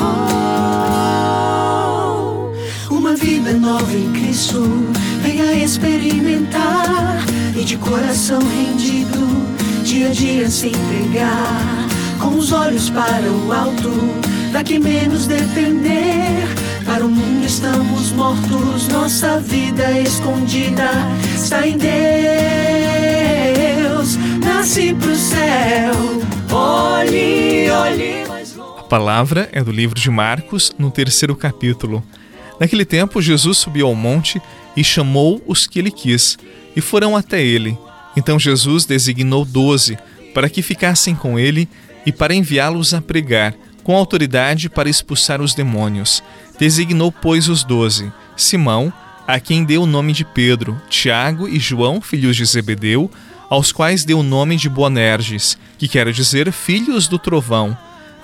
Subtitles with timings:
[0.00, 0.52] Oh,
[2.94, 4.62] uma vida nova em Cristo,
[5.20, 7.24] venha experimentar
[7.56, 9.18] e de coração rendido,
[9.82, 11.88] dia a dia se entregar,
[12.20, 13.90] com os olhos para o alto,
[14.52, 16.46] daqui menos depender.
[16.86, 20.88] Para o mundo estamos mortos, nossa vida escondida
[21.34, 21.90] está em Deus.
[24.38, 25.94] Nasce pro céu,
[26.52, 26.93] olhe,
[28.84, 32.04] palavra é do livro de Marcos, no terceiro capítulo.
[32.60, 34.40] Naquele tempo, Jesus subiu ao monte
[34.76, 36.38] e chamou os que ele quis,
[36.76, 37.76] e foram até ele.
[38.16, 39.98] Então Jesus designou doze
[40.32, 41.68] para que ficassem com ele
[42.06, 46.22] e para enviá-los a pregar, com autoridade para expulsar os demônios.
[46.58, 48.92] Designou, pois, os doze: Simão,
[49.26, 53.10] a quem deu o nome de Pedro, Tiago e João, filhos de Zebedeu,
[53.48, 57.76] aos quais deu o nome de Boanerges, que quer dizer filhos do trovão.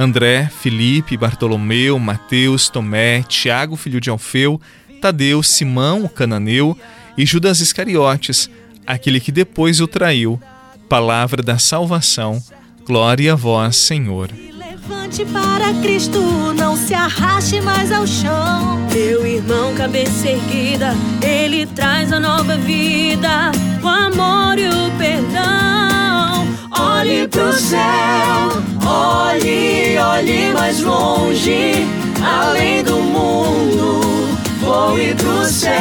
[0.00, 4.60] André, Filipe, Bartolomeu, Mateus, Tomé, Tiago, filho de Alfeu,
[5.00, 6.78] Tadeu, Simão, o cananeu,
[7.16, 8.48] e Judas Iscariotes,
[8.86, 10.40] aquele que depois o traiu.
[10.88, 12.40] Palavra da salvação.
[12.86, 14.30] Glória a vós, Senhor.
[14.56, 16.20] Levante para Cristo,
[16.54, 18.86] não se arraste mais ao chão.
[18.94, 23.50] Meu irmão, cabeça erguida, ele traz a nova vida,
[23.82, 26.46] o amor e o perdão.
[26.70, 28.07] Olhe pro céu,
[30.68, 31.72] mais longe,
[32.22, 34.28] além do mundo,
[34.60, 35.72] voe pro céu.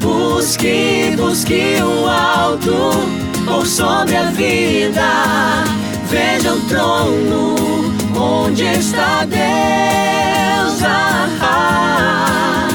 [0.00, 2.90] Busque, busque o alto,
[3.46, 5.62] por sobre a vida,
[6.10, 7.54] veja o trono,
[8.16, 10.82] onde está Deus.
[10.82, 12.68] Ah, ah,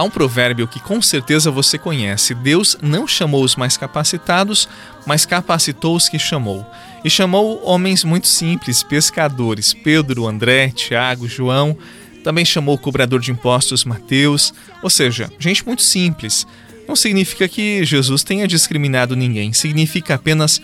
[0.00, 4.66] Há um provérbio que com certeza você conhece: Deus não chamou os mais capacitados,
[5.04, 6.64] mas capacitou os que chamou.
[7.04, 11.76] E chamou homens muito simples, pescadores, Pedro, André, Tiago, João.
[12.24, 16.46] Também chamou o cobrador de impostos Mateus, ou seja, gente muito simples.
[16.88, 20.62] Não significa que Jesus tenha discriminado ninguém, significa apenas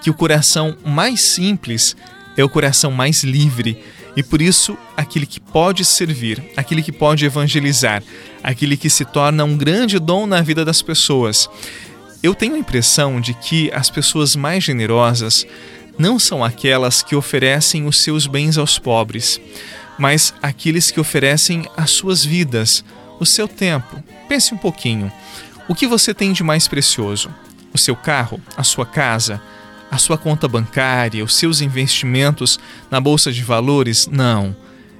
[0.00, 1.94] que o coração mais simples
[2.38, 3.84] é o coração mais livre
[4.16, 8.02] e por isso aquele que pode servir, aquele que pode evangelizar,
[8.42, 11.48] aquele que se torna um grande dom na vida das pessoas.
[12.22, 15.46] Eu tenho a impressão de que as pessoas mais generosas
[15.98, 19.40] não são aquelas que oferecem os seus bens aos pobres,
[19.98, 22.84] mas aqueles que oferecem as suas vidas,
[23.18, 24.02] o seu tempo.
[24.28, 25.12] Pense um pouquinho.
[25.68, 27.30] O que você tem de mais precioso?
[27.74, 28.40] O seu carro?
[28.56, 29.42] A sua casa?
[29.90, 32.58] A sua conta bancária, os seus investimentos
[32.90, 34.06] na bolsa de valores?
[34.06, 34.54] Não.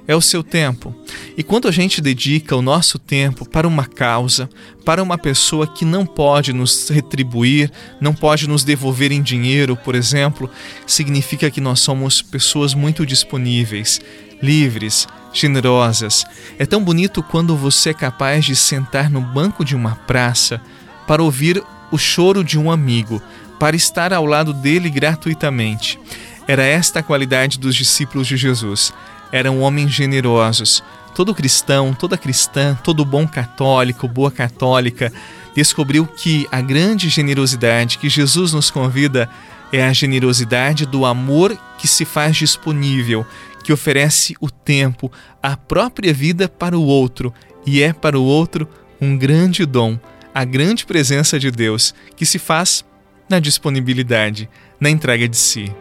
[0.07, 0.95] É o seu tempo.
[1.37, 4.49] E quando a gente dedica o nosso tempo para uma causa,
[4.83, 9.93] para uma pessoa que não pode nos retribuir, não pode nos devolver em dinheiro, por
[9.93, 10.49] exemplo,
[10.87, 14.01] significa que nós somos pessoas muito disponíveis,
[14.41, 16.25] livres, generosas.
[16.57, 20.59] É tão bonito quando você é capaz de sentar no banco de uma praça
[21.05, 23.21] para ouvir o choro de um amigo,
[23.59, 25.99] para estar ao lado dele gratuitamente.
[26.47, 28.93] Era esta a qualidade dos discípulos de Jesus.
[29.31, 30.83] Eram homens generosos.
[31.13, 35.11] Todo cristão, toda cristã, todo bom católico, boa católica,
[35.53, 39.29] descobriu que a grande generosidade que Jesus nos convida
[39.71, 43.25] é a generosidade do amor que se faz disponível,
[43.63, 45.11] que oferece o tempo,
[45.43, 47.33] a própria vida para o outro,
[47.65, 48.67] e é para o outro
[48.99, 49.99] um grande dom,
[50.33, 52.83] a grande presença de Deus, que se faz
[53.29, 55.71] na disponibilidade, na entrega de si.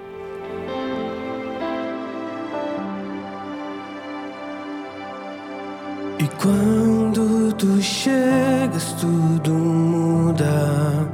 [6.19, 11.09] E quando tu chegas, tudo muda.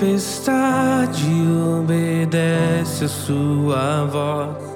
[0.00, 0.50] Tempestade
[1.78, 4.70] obedece a sua voz.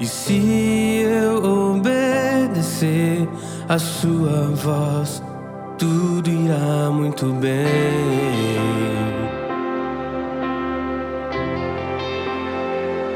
[0.00, 3.28] E se eu obedecer
[3.68, 5.22] a sua voz,
[5.82, 7.66] tudo irá muito bem.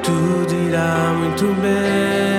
[0.02, 2.35] Tudo irá muito bem.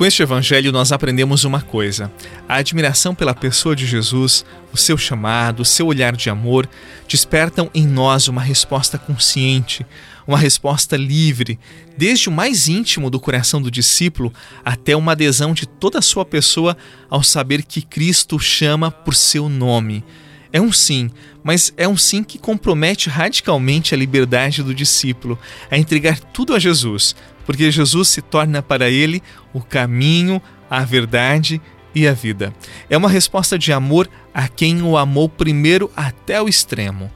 [0.00, 2.10] Com este evangelho, nós aprendemos uma coisa:
[2.48, 6.66] a admiração pela pessoa de Jesus, o seu chamado, o seu olhar de amor,
[7.06, 9.84] despertam em nós uma resposta consciente,
[10.26, 11.60] uma resposta livre,
[11.98, 14.32] desde o mais íntimo do coração do discípulo
[14.64, 16.78] até uma adesão de toda a sua pessoa
[17.10, 20.02] ao saber que Cristo chama por seu nome.
[20.50, 21.10] É um sim,
[21.44, 25.38] mas é um sim que compromete radicalmente a liberdade do discípulo,
[25.70, 27.14] a entregar tudo a Jesus,
[27.50, 29.20] porque Jesus se torna para ele
[29.52, 31.60] o caminho, a verdade
[31.92, 32.54] e a vida.
[32.88, 37.10] É uma resposta de amor a quem o amou primeiro até o extremo.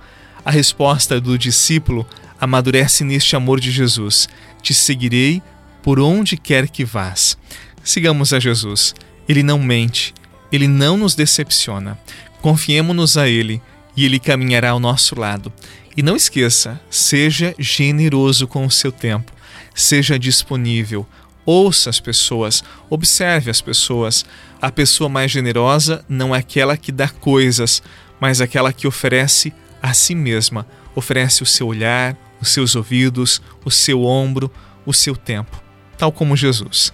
[0.45, 2.05] A resposta do discípulo
[2.41, 4.29] amadurece neste amor de Jesus.
[4.61, 5.41] Te seguirei
[5.85, 7.39] por onde quer que vás.
[7.85, 8.93] Sigamos a Jesus.
[9.29, 10.13] Ele não mente,
[10.51, 11.97] ele não nos decepciona.
[12.43, 13.63] Confiemos-nos a ele
[13.97, 15.53] e ele caminhará ao nosso lado.
[15.97, 19.33] E não esqueça, seja generoso com o seu tempo
[19.75, 21.07] seja disponível,
[21.45, 24.25] ouça as pessoas, observe as pessoas.
[24.61, 27.83] A pessoa mais generosa não é aquela que dá coisas,
[28.21, 29.53] mas aquela que oferece
[29.83, 34.51] a si mesma, oferece o seu olhar, os seus ouvidos, o seu ombro,
[34.87, 35.63] o seu tempo,
[35.99, 36.93] tal como Jesus.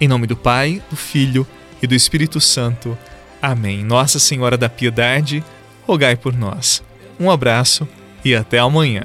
[0.00, 1.46] Em nome do Pai, do Filho
[1.82, 2.96] e do Espírito Santo.
[3.42, 3.84] Amém.
[3.84, 5.44] Nossa Senhora da Piedade,
[5.86, 6.82] rogai por nós.
[7.18, 7.86] Um abraço
[8.24, 9.04] e até amanhã.